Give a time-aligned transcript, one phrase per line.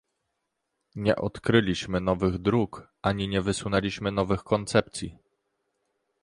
[0.95, 5.17] nie odkryliśmy nowych dróg ani nie wysunęliśmy nowych koncepcji